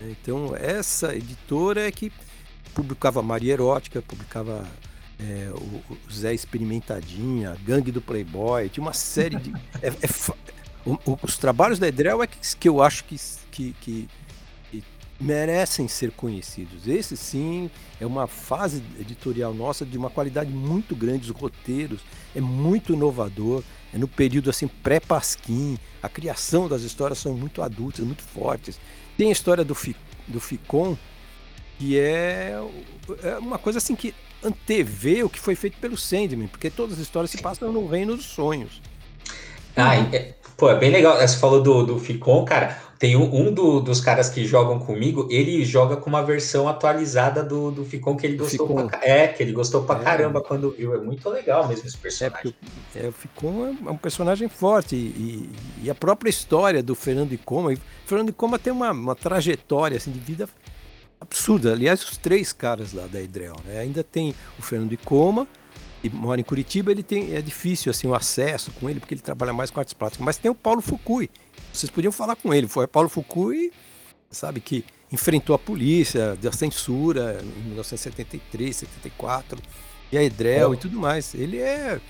[0.00, 2.12] Então, essa editora é que
[2.74, 4.66] publicava Maria Erótica, publicava
[5.18, 9.52] é, o, o, Zé Experimentadinha, Gangue do Playboy, tinha uma série de.
[9.82, 10.50] É, é,
[10.84, 13.16] o, os trabalhos da Edrel é que, que eu acho que,
[13.60, 14.08] que,
[14.70, 14.84] que
[15.20, 16.88] merecem ser conhecidos.
[16.88, 17.70] Esse sim
[18.00, 22.00] é uma fase editorial nossa de uma qualidade muito grande, os roteiros
[22.34, 28.04] é muito inovador, é no período assim pré-Pasquim, a criação das histórias são muito adultas,
[28.04, 28.80] muito fortes.
[29.18, 29.94] Tem a história do, Fi,
[30.26, 30.96] do Ficon,
[31.78, 32.58] que é,
[33.22, 37.00] é uma coisa assim que antevê o que foi feito pelo Sandman, porque todas as
[37.00, 38.80] histórias se passam no reino dos sonhos.
[39.76, 41.20] Ah, é, pô, é bem legal.
[41.20, 42.89] Você falou do, do Ficon, cara.
[43.00, 47.42] Tem um, um do, dos caras que jogam comigo, ele joga com uma versão atualizada
[47.42, 48.88] do, do Ficon que ele gostou Ficon.
[48.88, 50.04] pra, É, que ele gostou pra é.
[50.04, 50.94] caramba quando viu.
[50.94, 52.54] É muito legal mesmo esse personagem.
[52.94, 55.48] É, o Ficon é um personagem forte e,
[55.82, 57.74] e, a própria história do Fernando Icoma.
[58.04, 60.46] Fernando Icoma tem uma, uma trajetória assim, de vida
[61.18, 61.72] absurda.
[61.72, 63.78] Aliás, os três caras lá da Edrel, né?
[63.78, 65.48] Ainda tem o Fernando Icoma,
[66.02, 69.20] e mora em Curitiba, ele tem é difícil assim o acesso com ele porque ele
[69.20, 70.24] trabalha mais com artes plásticas.
[70.24, 71.30] Mas tem o Paulo Fukui,
[71.72, 72.66] vocês podiam falar com ele.
[72.66, 73.72] Foi Paulo Foucault,
[74.30, 79.58] sabe, que enfrentou a polícia, da censura em 1973, 74,
[80.12, 81.34] e a Edrel e tudo mais.
[81.34, 82.00] Ele é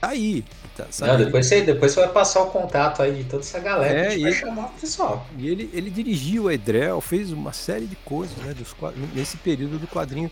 [0.00, 0.44] tá aí.
[0.76, 4.12] Tá, Não, depois, você, depois você vai passar o contato aí de toda essa galera
[4.12, 5.26] é, e vai chamar o pessoal.
[5.36, 8.74] E ele, ele dirigiu a Edrel, fez uma série de coisas né, dos,
[9.14, 10.30] nesse período do quadrinho.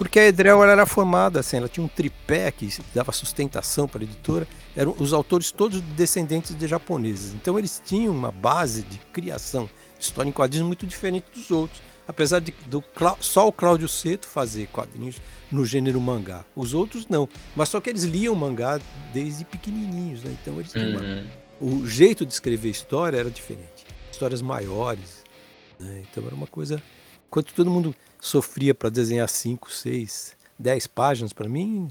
[0.00, 4.00] Porque a Edrel ela era formada, assim, ela tinha um tripé que dava sustentação para
[4.00, 7.34] a editora, eram os autores todos descendentes de japoneses.
[7.34, 11.82] Então eles tinham uma base de criação de história em quadrinhos muito diferente dos outros.
[12.08, 12.82] Apesar de do,
[13.20, 15.20] só o Cláudio Seto fazer quadrinhos
[15.52, 16.46] no gênero mangá.
[16.56, 17.28] Os outros não.
[17.54, 18.80] Mas só que eles liam mangá
[19.12, 20.34] desde pequenininhos, né?
[20.40, 21.26] Então eles tinham uhum.
[21.60, 23.84] uma, o jeito de escrever história era diferente.
[24.10, 25.22] Histórias maiores.
[25.78, 26.04] Né?
[26.10, 26.82] Então era uma coisa.
[27.28, 31.90] Enquanto todo mundo sofria para desenhar 5, 6, 10 páginas para mim.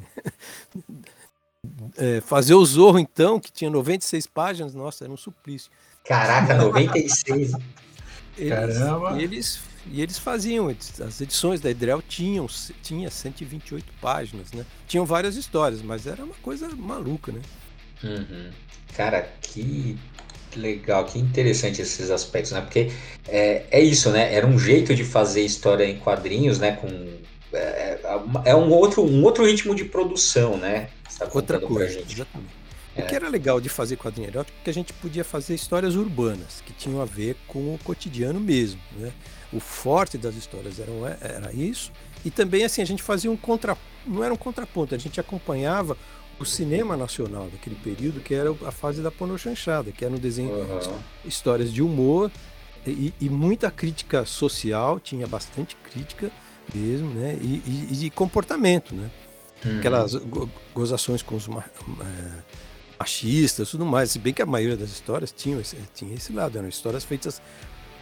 [1.98, 5.72] é, fazer o Zorro, então, que tinha 96 páginas, nossa, era um suplício.
[6.06, 7.54] Caraca, 96!
[8.38, 9.22] eles, Caramba!
[9.22, 12.48] Eles E eles faziam, as edições da Edrel tinham
[12.82, 14.66] tinha 128 páginas, né?
[14.88, 17.42] Tinham várias histórias, mas era uma coisa maluca, né?
[18.04, 18.52] Uhum.
[18.96, 19.98] Cara, que
[20.56, 22.62] legal, que interessante esses aspectos, né?
[22.62, 22.92] Porque
[23.28, 24.34] é, é isso, né?
[24.34, 26.74] Era um jeito de fazer história em quadrinhos, né?
[26.74, 26.88] Com
[27.52, 28.00] é,
[28.46, 30.90] é um outro um outro ritmo de produção, né?
[31.18, 32.60] Tá Outra coisa, exatamente.
[32.96, 33.16] O que é.
[33.16, 36.74] era legal de fazer quadrinho erótico é que a gente podia fazer histórias urbanas, que
[36.74, 38.82] tinham a ver com o cotidiano mesmo.
[38.98, 39.12] Né?
[39.52, 41.92] O forte das histórias era, era isso.
[42.24, 43.78] E também assim, a gente fazia um contra.
[44.06, 45.98] não era um contraponto, a gente acompanhava
[46.40, 50.52] o cinema nacional daquele período, que era a fase da pornochanchada, que era um desenho,
[50.52, 51.00] uhum.
[51.26, 52.32] histórias de humor
[52.88, 56.32] e, e, muita crítica social, tinha bastante crítica
[56.74, 57.38] mesmo, né?
[57.42, 59.12] E, e, e de comportamento, né?
[59.66, 59.80] Uhum.
[59.80, 60.16] Aquelas
[60.74, 61.52] gozações com os é,
[62.98, 64.12] machistas tudo mais.
[64.12, 67.42] Se bem que a maioria das histórias tinha esse, tinha esse lado, eram histórias feitas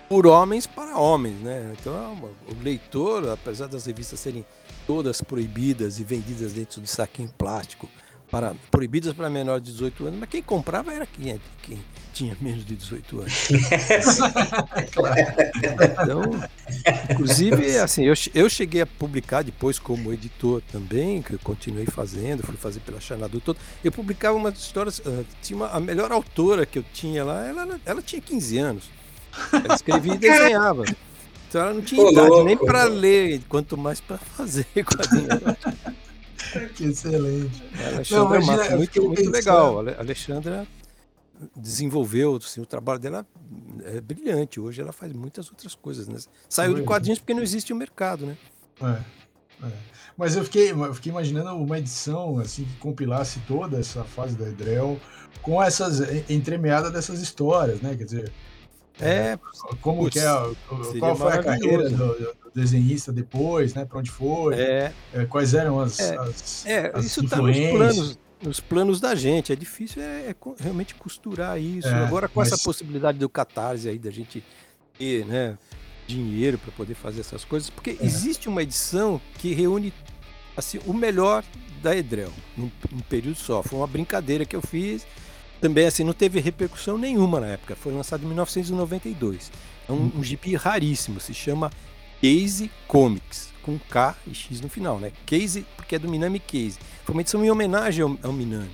[0.07, 1.73] por homens para homens, né?
[1.79, 4.45] Então o leitor, apesar das revistas serem
[4.85, 7.89] todas proibidas e vendidas dentro de saquinho plástico,
[8.29, 11.79] para, proibidas para menor de 18 anos, mas quem comprava era quem, quem
[12.13, 13.33] tinha menos de 18 anos.
[16.03, 16.21] então,
[17.11, 22.43] inclusive, assim, eu, eu cheguei a publicar depois como editor também, que eu continuei fazendo,
[22.43, 23.57] fui fazer pela Xanadu todo.
[23.83, 27.79] Eu publicava umas histórias, uh, tinha uma, a melhor autora que eu tinha lá, ela,
[27.85, 28.89] ela tinha 15 anos.
[29.53, 30.83] Ela escrevia e desenhava.
[31.47, 35.27] Então ela não tinha Pô, idade louco, nem para ler, quanto mais para fazer quadrinho.
[36.75, 37.63] Que excelente.
[37.93, 39.87] Alexandra não, imagina, muito, muito legal.
[39.87, 40.67] A Alexandra
[41.55, 43.25] desenvolveu, assim, o trabalho dela
[43.83, 44.59] é brilhante.
[44.59, 46.07] Hoje ela faz muitas outras coisas.
[46.07, 46.19] Né?
[46.49, 48.37] Saiu de quadrinhos porque não existe o um mercado, né?
[48.81, 49.71] É, é.
[50.17, 54.47] Mas eu fiquei, eu fiquei imaginando uma edição assim que compilasse toda essa fase da
[54.47, 54.99] Edrel
[55.41, 57.95] com essas entremeadas dessas histórias, né?
[57.95, 58.31] Quer dizer,
[58.99, 59.37] é,
[59.79, 63.85] como putz, que é, qual foi a carreira do, desenhista depois, né?
[63.85, 64.55] Para onde foi?
[64.55, 68.99] É, é, quais eram as, é, as, é, as isso está nos planos, nos planos
[68.99, 69.53] da gente.
[69.53, 71.87] É difícil é, é realmente costurar isso.
[71.87, 72.51] Agora com mas...
[72.51, 74.43] essa possibilidade do catarse aí da gente
[74.97, 75.57] ter, né?
[76.07, 79.93] Dinheiro para poder fazer essas coisas, porque existe uma edição que reúne
[80.55, 81.43] assim o melhor
[81.83, 83.61] da Edrel num, num período só.
[83.61, 85.05] Foi uma brincadeira que eu fiz
[85.59, 87.75] também assim não teve repercussão nenhuma na época.
[87.75, 89.51] Foi lançado em 1992.
[89.87, 91.71] É um, um GP raríssimo, se chama
[92.21, 95.11] Case Comics, com K e X no final, né?
[95.25, 96.79] Case, porque é do Minami Case.
[97.03, 98.71] Foi uma edição em homenagem ao, ao Minami.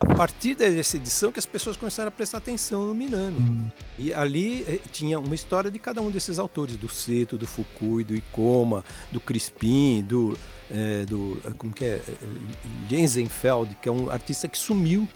[0.00, 3.38] A partir dessa edição que as pessoas começaram a prestar atenção no Minami.
[3.38, 3.70] Uhum.
[3.98, 8.02] E ali eh, tinha uma história de cada um desses autores, do Seto, do Fukui,
[8.02, 10.36] do Ikoma, do Crispim, do,
[10.70, 12.02] é, do como que é,
[12.90, 15.08] Jensenfeld, que é um artista que sumiu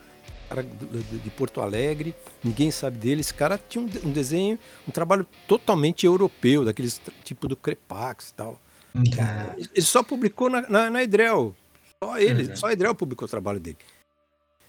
[0.48, 3.20] cara de Porto Alegre, ninguém sabe dele.
[3.20, 8.61] Esse cara tinha um, desenho, um trabalho totalmente europeu, daqueles tipo do Crepax e tal.
[8.94, 9.02] Uhum.
[9.74, 11.54] Ele só publicou na, na, na Edrel.
[12.02, 12.56] Só ele, uhum.
[12.56, 13.78] só a Edrel publicou o trabalho dele.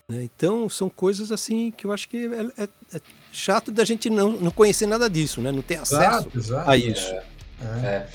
[0.09, 4.09] Né, então são coisas assim que eu acho que é, é, é chato da gente
[4.09, 5.51] não, não conhecer nada disso, né?
[5.51, 6.69] Não ter acesso exato, exato.
[6.69, 7.13] a isso.
[7.83, 8.07] É.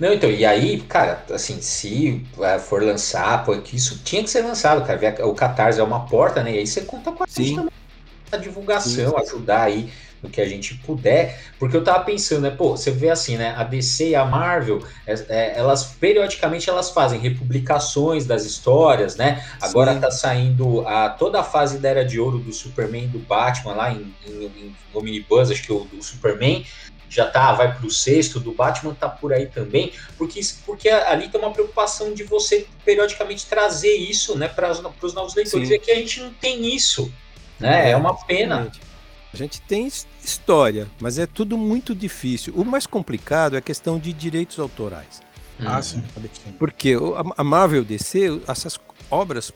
[0.00, 0.04] é.
[0.04, 4.42] Não, então, e aí, cara, assim, se uh, for lançar, pô, isso tinha que ser
[4.42, 5.26] lançado, cara.
[5.26, 6.52] O Catarse é uma porta, né?
[6.52, 7.72] E aí você conta com a gente também
[8.30, 9.22] a divulgação, Sim.
[9.22, 9.90] ajudar aí
[10.22, 13.54] no que a gente puder, porque eu tava pensando, né, pô, você vê assim, né,
[13.56, 19.44] a DC e a Marvel, é, é, elas periodicamente elas fazem republicações das histórias, né,
[19.60, 20.00] agora Sim.
[20.00, 23.74] tá saindo a, toda a fase da Era de Ouro do Superman e do Batman
[23.74, 26.66] lá em, em, em Omnibus, acho que o do Superman,
[27.08, 31.40] já tá, vai pro sexto, do Batman tá por aí também, porque, porque ali tem
[31.40, 35.74] uma preocupação de você periodicamente trazer isso, né, para os novos leitores, Sim.
[35.74, 37.12] e aqui a gente não tem isso,
[37.58, 38.70] né, é, é uma pena.
[39.32, 39.86] A gente tem
[40.24, 42.54] história, mas é tudo muito difícil.
[42.56, 45.20] O mais complicado é a questão de direitos autorais.
[45.60, 46.02] Ah, sim.
[46.58, 46.94] Porque
[47.36, 48.78] a Marvel DC, essas
[49.10, 49.52] obras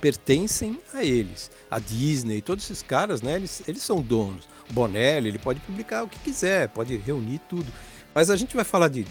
[0.00, 1.50] pertencem a eles.
[1.70, 4.48] A Disney, todos esses caras, né, eles, eles são donos.
[4.70, 7.70] Bonelli, ele pode publicar o que quiser, pode reunir tudo.
[8.14, 9.06] Mas a gente vai falar de,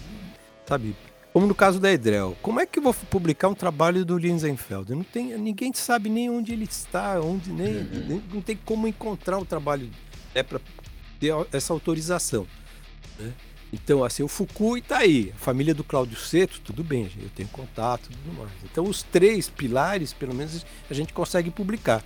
[0.66, 0.96] sabe,
[1.32, 2.36] como no caso da Edrel.
[2.42, 4.96] Como é que eu vou publicar um trabalho do Linzenfeld?
[4.96, 8.06] Não tem, ninguém sabe nem onde ele está, onde nem, uhum.
[8.08, 9.90] nem não tem como encontrar o trabalho
[10.34, 10.60] é para
[11.20, 12.46] ter essa autorização.
[13.20, 13.34] Né?
[13.74, 17.50] Então, assim, o Fukui está aí, a família do Cláudio Seto, tudo bem, eu tenho
[17.50, 18.52] contato, tudo mais.
[18.64, 22.02] Então, os três pilares, pelo menos, a gente consegue publicar.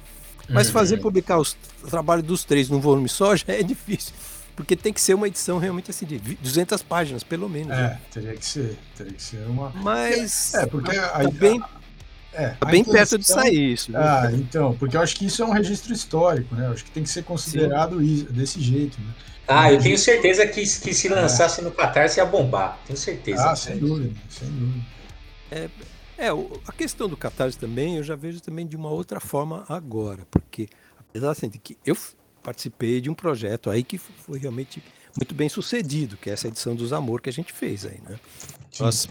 [0.50, 0.74] Mas uhum.
[0.74, 1.56] fazer publicar os
[1.90, 4.14] trabalhos dos três num volume só já é difícil.
[4.56, 7.72] Porque tem que ser uma edição realmente assim, de 200 páginas, pelo menos.
[7.72, 8.02] É, né?
[8.12, 8.78] teria que ser.
[8.98, 9.70] Teria que ser uma.
[9.70, 10.54] Mas.
[10.54, 10.98] É, porque.
[10.98, 11.62] A, bem...
[12.34, 13.92] É, tá bem perto de sair isso.
[13.92, 14.00] Né?
[14.00, 16.68] Ah, então, porque eu acho que isso é um registro histórico, né?
[16.68, 19.14] Eu acho que tem que ser considerado isso, desse jeito, né?
[19.48, 21.64] Ah, eu tenho certeza que, que se lançasse é.
[21.64, 22.78] no Catarse ia bombar.
[22.86, 23.50] Tenho certeza.
[23.50, 24.86] Ah, sem dúvida, sem dúvida.
[25.50, 25.70] É,
[26.20, 26.30] é,
[26.68, 30.68] a questão do Catarse também, eu já vejo também de uma outra forma agora, porque
[30.98, 31.96] apesar assim, de que eu
[32.44, 34.84] participei de um projeto aí que foi realmente
[35.16, 38.20] muito bem sucedido, que é essa edição dos Amor que a gente fez aí, né?
[38.80, 39.10] Nós,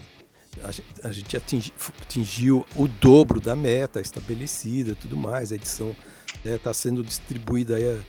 [0.62, 5.94] a gente, a gente atingi, atingiu o dobro da meta estabelecida tudo mais, a edição
[6.44, 8.00] está né, sendo distribuída aí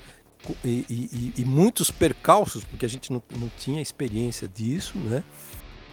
[0.64, 5.24] e, e, e, muitos percalços, porque a gente não, não tinha experiência disso, né?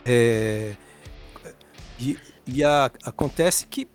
[0.05, 0.77] É,
[1.99, 3.89] e e a, acontece que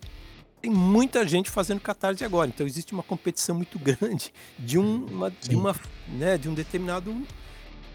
[0.60, 5.30] tem muita gente fazendo catarse agora, então existe uma competição muito grande de, um, uma,
[5.30, 5.74] de, uma,
[6.08, 7.16] né, de um determinado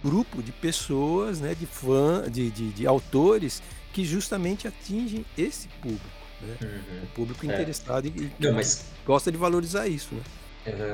[0.03, 3.61] grupo de pessoas, né, de fãs, de, de, de, autores
[3.93, 6.05] que justamente atingem esse público,
[6.41, 6.57] né?
[6.61, 7.03] Uhum.
[7.03, 7.53] o público é.
[7.53, 8.09] interessado é.
[8.09, 8.85] e, e Não, mas...
[9.05, 10.21] gosta de valorizar isso, né?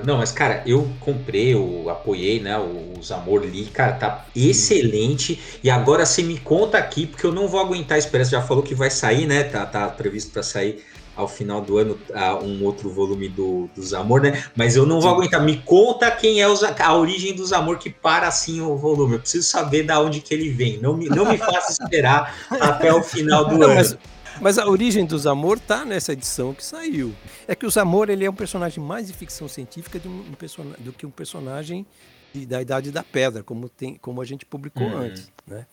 [0.05, 2.57] Não, mas cara, eu comprei, eu apoiei, né,
[2.97, 5.39] os Amor Li, cara, tá excelente.
[5.63, 8.25] E agora você me conta aqui, porque eu não vou aguentar esperar.
[8.25, 9.43] Você já falou que vai sair, né?
[9.43, 10.83] Tá, tá previsto para sair
[11.15, 14.43] ao final do ano uh, um outro volume do, dos Amor, né?
[14.55, 15.41] Mas eu não vou aguentar.
[15.43, 19.13] Me conta quem é os, a origem dos Amor que para assim o volume.
[19.13, 20.79] Eu preciso saber da onde que ele vem.
[20.79, 23.75] Não me, não me faça esperar até o final do não, ano.
[23.75, 23.97] Mas...
[24.41, 27.13] Mas a origem dos Amor tá nessa edição que saiu.
[27.47, 30.91] É que os Amor ele é um personagem mais de ficção científica um, um do
[30.91, 31.85] que um personagem
[32.33, 34.97] de, da Idade da Pedra, como, tem, como a gente publicou uhum.
[34.97, 35.31] antes.
[35.45, 35.65] Né?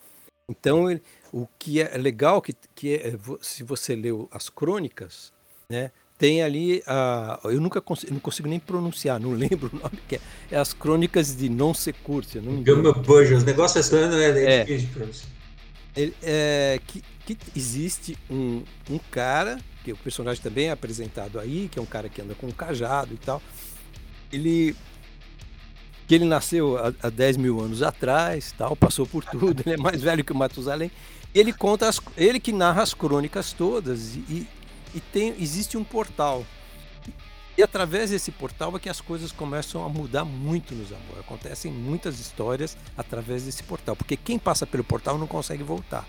[0.49, 5.31] Então, ele, o que é legal, que, que é, se você leu as crônicas,
[5.69, 9.97] né, tem ali, a, eu nunca consigo, não consigo nem pronunciar, não lembro o nome
[10.07, 10.21] que é,
[10.51, 12.41] é as crônicas de Non Securtia.
[12.41, 15.31] Gama Bush, os negócios é, é, é difícil de pronunciar.
[15.95, 17.03] Ele, é, que,
[17.35, 21.85] que existe um, um cara, que o personagem também é apresentado aí, que é um
[21.85, 23.41] cara que anda com um cajado e tal.
[24.31, 24.75] Ele
[26.07, 29.77] que ele nasceu há, há 10 mil anos atrás, tal, passou por tudo, ele é
[29.77, 30.91] mais velho que o Matusalém.
[31.33, 34.45] Ele conta as, ele que narra as crônicas todas e,
[34.93, 36.45] e tem existe um portal.
[37.57, 41.19] E através desse portal é que as coisas começam a mudar muito nos amor.
[41.19, 46.05] Acontecem muitas histórias através desse portal, porque quem passa pelo portal não consegue voltar.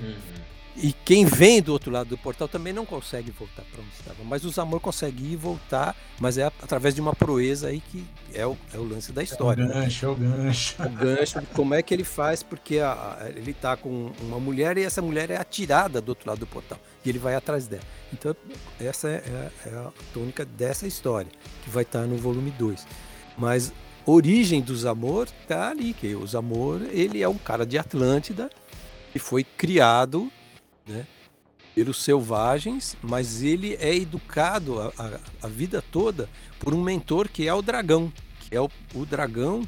[0.00, 0.44] Uhum.
[0.76, 4.24] E quem vem do outro lado do portal também não consegue voltar para onde estava.
[4.24, 8.04] Mas os amor consegue ir e voltar, mas é através de uma proeza aí que
[8.32, 9.62] é o, é o lance da história.
[9.62, 10.12] É o gancho, né?
[10.12, 10.82] o gancho.
[10.82, 14.76] O gancho, como é que ele faz, porque a, a, ele está com uma mulher
[14.76, 16.78] e essa mulher é atirada do outro lado do portal.
[17.04, 17.84] E ele vai atrás dela.
[18.12, 18.34] Então,
[18.80, 19.22] essa é,
[19.64, 21.30] é, é a tônica dessa história,
[21.62, 22.84] que vai estar tá no volume 2.
[23.38, 23.72] Mas
[24.04, 28.50] origem dos amor tá ali, que os amor, ele é um cara de Atlântida
[29.14, 30.30] e foi criado
[30.86, 31.06] né,
[31.74, 37.46] pelos selvagens, mas ele é educado a, a, a, vida toda por um mentor que
[37.48, 39.66] é o dragão, que é o, o dragão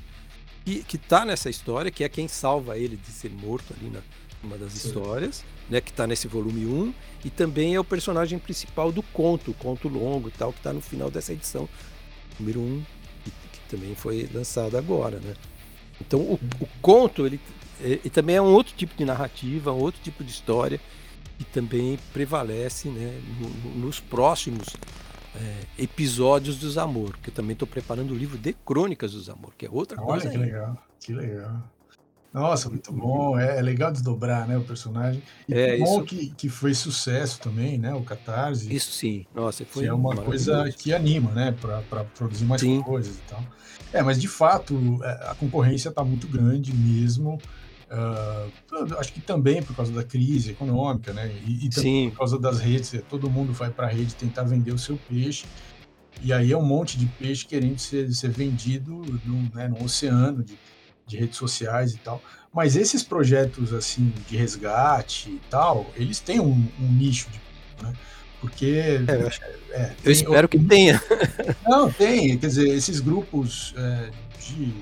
[0.65, 4.01] que, que tá nessa história, que é quem salva ele de ser morto ali na
[4.47, 8.93] uma das histórias, né, que está nesse volume 1, e também é o personagem principal
[8.93, 11.69] do conto, o conto longo e tal, que está no final dessa edição,
[12.39, 12.85] número 1,
[13.25, 15.35] que, que também foi lançado agora, né?
[16.01, 17.41] Então o, o conto ele
[17.81, 20.81] e, e, também é um outro tipo de narrativa, um outro tipo de história
[21.39, 24.77] que também prevalece né, no, no, nos próximos
[25.35, 29.53] é, episódios dos Amor, que eu também estou preparando o livro de Crônicas dos Amor,
[29.57, 30.29] que é outra Olha, coisa.
[30.29, 31.63] Olha que legal, que legal.
[32.37, 33.39] Nossa, muito bom.
[33.39, 35.23] É, é, legal desdobrar, né, o personagem.
[35.49, 36.03] E é, bom isso...
[36.05, 38.71] que, que foi sucesso também, né, o Catarse.
[38.71, 39.25] Isso sim.
[39.35, 42.83] Nossa, foi que é uma coisa que anima, né, para produzir mais sim.
[42.83, 43.43] coisas e tal.
[43.91, 47.39] É, mas de fato é, a concorrência está muito grande mesmo.
[47.89, 51.33] Uh, acho que também por causa da crise econômica, né?
[51.47, 54.43] E, e também por causa das redes, é, todo mundo vai para a rede tentar
[54.43, 55.47] vender o seu peixe.
[56.21, 60.43] E aí é um monte de peixe querendo ser, ser vendido no, né, no oceano
[60.43, 60.59] de,
[61.07, 62.23] de redes sociais e tal.
[62.53, 67.41] Mas esses projetos assim de resgate e tal, eles têm um, um nicho de
[67.83, 67.93] né?
[68.41, 69.41] porque é, eu, acho,
[69.71, 71.03] é, eu espero que tenha.
[71.67, 74.73] Não, tem, quer dizer, esses grupos é, de,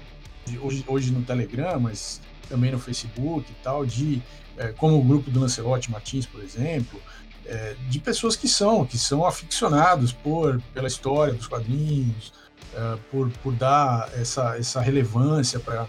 [0.47, 4.23] de, hoje, hoje no Telegram, mas também no Facebook e tal, de
[4.57, 7.01] é, como o grupo do Lancelotti Martins, por exemplo,
[7.47, 12.33] é, de pessoas que são que são aficionados por pela história dos quadrinhos,
[12.75, 15.87] é, por, por dar essa, essa relevância para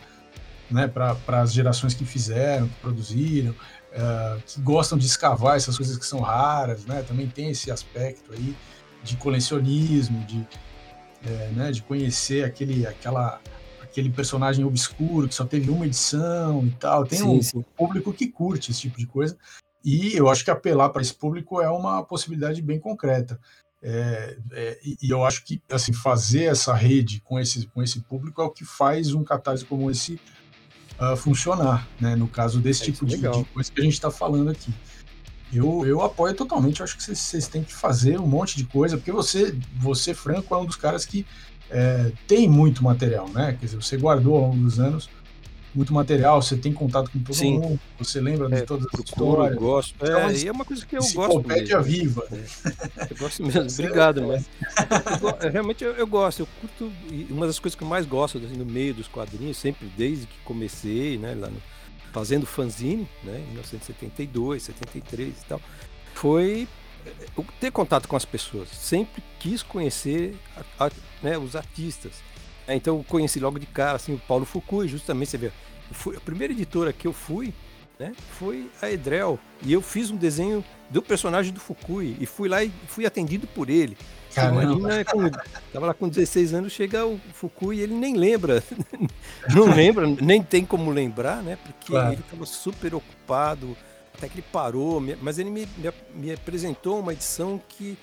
[0.69, 3.55] né, para as gerações que fizeram, que produziram,
[3.91, 7.01] é, que gostam de escavar essas coisas que são raras, né?
[7.03, 8.55] Também tem esse aspecto aí
[9.03, 10.45] de colecionismo, de,
[11.25, 13.39] é, né, de conhecer aquele, aquela,
[13.81, 17.05] aquele personagem obscuro que só teve uma edição e tal.
[17.05, 17.63] Tem sim, um sim.
[17.77, 19.37] público que curte esse tipo de coisa.
[19.83, 23.39] E eu acho que apelar para esse público é uma possibilidade bem concreta.
[23.87, 28.41] É, é, e eu acho que assim fazer essa rede com esse, com esse público
[28.41, 30.19] é o que faz um catarse como esse
[30.99, 32.15] uh, funcionar, né?
[32.15, 34.73] No caso desse é, tipo de, de, coisa que a gente está falando aqui.
[35.53, 38.65] Eu, eu apoio totalmente, eu acho que vocês, vocês, têm que fazer um monte de
[38.65, 41.25] coisa, porque você, você Franco, é um dos caras que
[41.69, 43.55] é, tem muito material, né?
[43.59, 45.09] Quer dizer, você guardou ao longo dos anos
[45.75, 47.59] muito material, você tem contato com todo Sim.
[47.59, 49.57] mundo, você lembra é, de todas as histórias.
[49.57, 50.05] Gosto.
[50.05, 51.47] É, e é uma coisa que eu gosto.
[51.47, 51.83] Mesmo.
[51.83, 52.25] viva.
[52.31, 53.61] É, eu gosto mesmo.
[53.61, 54.49] Obrigado, mas
[55.43, 56.39] eu, realmente eu, eu, gosto.
[56.39, 56.91] Eu curto.
[57.29, 60.37] Uma das coisas que eu mais gosto assim, no meio dos quadrinhos, sempre desde que
[60.45, 61.61] comecei, né, lá no,
[62.13, 65.61] fazendo fanzine, né, em 1972, 73 e tal,
[66.13, 66.67] foi
[67.05, 67.11] eh,
[67.59, 68.69] ter contato com as pessoas.
[68.69, 70.35] Sempre quis conhecer
[70.79, 72.13] a, a, né, os artistas.
[72.67, 75.51] É, então eu conheci logo de cara assim, o Paulo Fukui, justamente, você vê,
[75.91, 77.53] fui, a primeira editora que eu fui
[77.99, 79.39] né, foi a Edrel.
[79.63, 83.47] E eu fiz um desenho do personagem do Fukui e fui lá e fui atendido
[83.47, 83.97] por ele.
[84.37, 85.29] Imagina, com,
[85.71, 88.61] tava lá com 16 anos, chega o Fukui e ele nem lembra.
[89.53, 91.57] Não lembra, nem tem como lembrar, né?
[91.63, 92.13] Porque claro.
[92.13, 93.77] ele estava super ocupado,
[94.13, 97.97] até que ele parou, mas ele me, me, me apresentou uma edição que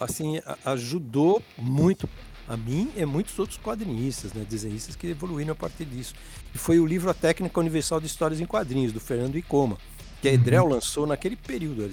[0.00, 2.08] assim ajudou muito
[2.48, 6.14] a mim e muitos outros quadrinistas, né, desenhistas que evoluíram a partir disso.
[6.54, 9.78] E foi o livro A Técnica Universal de Histórias em Quadrinhos, do Fernando Icoma,
[10.20, 10.70] que a Edrel uhum.
[10.70, 11.88] lançou naquele período.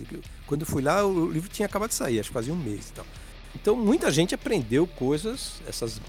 [0.45, 2.89] Quando eu fui lá, o livro tinha acabado de sair, acho que fazia um mês
[2.89, 3.05] e tal.
[3.55, 5.99] Então muita gente aprendeu coisas, essas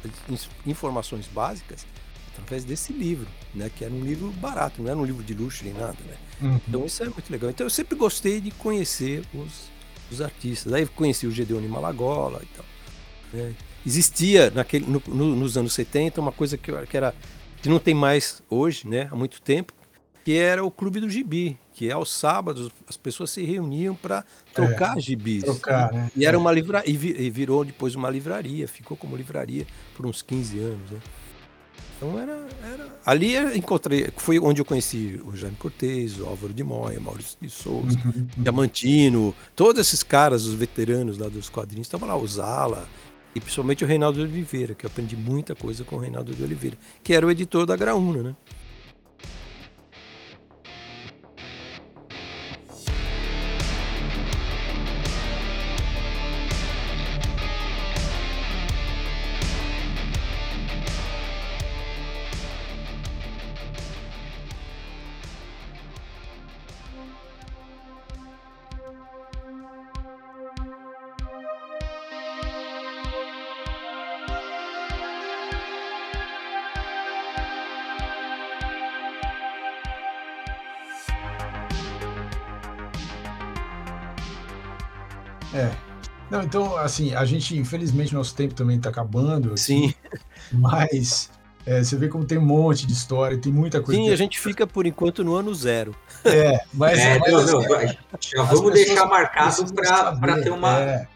[0.67, 1.87] informações básicas,
[2.33, 3.71] através desse livro, né?
[3.75, 6.17] Que era um livro barato, não era um livro de luxo nem nada, né?
[6.43, 6.61] Uhum.
[6.69, 7.51] Então isso é muito legal.
[7.51, 9.71] Então eu sempre gostei de conhecer os,
[10.11, 10.73] os artistas.
[10.73, 12.65] Aí conheci o Gedeone Malagola e tal.
[13.33, 13.55] Né?
[13.85, 17.15] Existia naquele, no, no, nos anos 70 uma coisa que, que, era
[17.63, 19.73] que não tem mais hoje, né, há muito tempo,
[20.25, 24.99] que era o Clube do Gibi, que aos sábados as pessoas se reuniam para trocar
[24.99, 25.45] é, gibis.
[25.45, 26.11] Trocar, né?
[26.15, 29.67] E era uma livraria, e virou depois uma livraria, ficou como livraria
[29.97, 30.99] por uns 15 anos, né?
[31.97, 32.89] Então era, era...
[33.05, 37.37] ali eu encontrei, foi onde eu conheci o Jaime Cortez, o Álvaro de Moya, Maurício
[37.41, 38.27] de Souza, uhum, uhum.
[38.39, 42.89] Diamantino, todos esses caras, os veteranos lá dos quadrinhos, estavam lá, o Zala,
[43.35, 46.43] e principalmente o Reinaldo de Oliveira, que eu aprendi muita coisa com o Reinaldo de
[46.43, 48.37] Oliveira, que era o editor da Graúna, né?
[85.55, 85.71] É.
[86.31, 89.57] Não, então, assim, a gente, infelizmente, nosso tempo também está acabando.
[89.57, 89.93] Sim.
[90.53, 91.31] Mas
[91.67, 94.01] é, você vê como tem um monte de história, tem muita coisa.
[94.01, 94.13] Sim, que...
[94.13, 95.95] a gente fica, por enquanto, no ano zero.
[96.25, 96.99] É, mas.
[96.99, 97.97] É, mas, não, não, assim,
[98.37, 99.75] já vamos deixar marcado
[100.21, 101.09] para ter uma, é,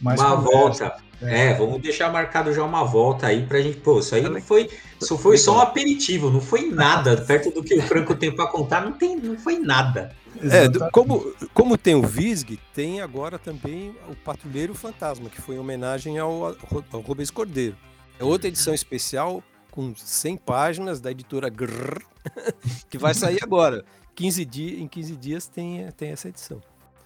[0.00, 0.96] uma volta.
[1.22, 1.48] É.
[1.48, 1.54] é.
[1.54, 3.78] vamos deixar marcado já uma volta aí pra gente.
[3.78, 4.70] Pô, isso aí não foi.
[5.00, 7.16] Isso foi só um aperitivo, não foi nada.
[7.26, 10.14] Perto do que o Franco tem para contar, não, tem, não foi nada.
[10.42, 15.58] É, como, como tem o Visg, tem agora também o Patrulheiro Fantasma, que foi em
[15.58, 16.56] homenagem ao,
[16.92, 17.76] ao Rubens Cordeiro.
[18.18, 22.02] É outra edição especial com 100 páginas da editora Grrr,
[22.88, 23.84] que vai sair agora.
[24.14, 26.60] 15 dias, em 15 dias tem, tem essa edição.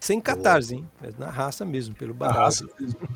[0.04, 0.86] Sem catarse, hein?
[1.02, 2.68] É na raça mesmo, pelo barato.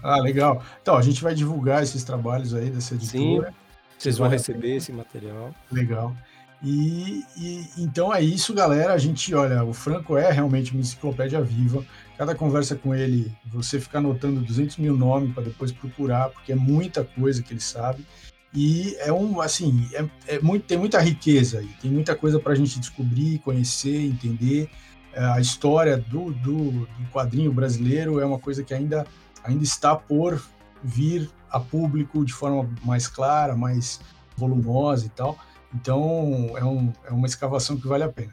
[0.03, 0.63] Ah, legal.
[0.81, 3.49] Então, a gente vai divulgar esses trabalhos aí dessa editora.
[3.49, 3.55] Sim,
[3.99, 5.55] vocês vão receber esse material.
[5.71, 6.17] Legal.
[6.63, 8.95] E, e, então é isso, galera.
[8.95, 11.85] A gente, olha, o Franco é realmente uma enciclopédia viva.
[12.17, 16.57] Cada conversa com ele, você fica anotando 200 mil nomes para depois procurar, porque é
[16.57, 18.03] muita coisa que ele sabe.
[18.55, 22.55] E é um, assim, é, é muito, tem muita riqueza aí, tem muita coisa para
[22.55, 24.71] a gente descobrir, conhecer, entender.
[25.19, 29.05] É, a história do, do, do, quadrinho brasileiro é uma coisa que ainda,
[29.43, 30.41] ainda está por
[30.81, 34.01] vir a público de forma mais clara, mais
[34.37, 35.37] volumosa e tal.
[35.75, 38.31] Então, é, um, é uma escavação que vale a pena.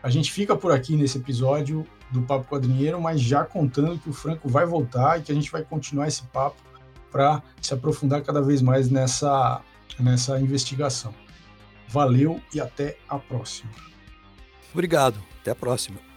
[0.00, 4.12] A gente fica por aqui nesse episódio do Papo Quadrinheiro, mas já contando que o
[4.12, 6.62] Franco vai voltar e que a gente vai continuar esse papo
[7.10, 9.60] para se aprofundar cada vez mais nessa,
[9.98, 11.12] nessa investigação.
[11.88, 13.72] Valeu e até a próxima.
[14.72, 16.07] Obrigado, até a próxima.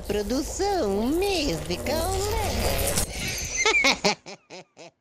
[0.00, 2.12] Produção musical.